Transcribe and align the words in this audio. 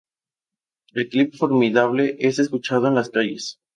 El 0.93 1.09
clip 1.09 1.35
Formidable 1.35 2.15
es 2.17 2.39
escuchado 2.39 2.87
en 2.87 2.95
las 2.95 3.11
calles. 3.11 3.59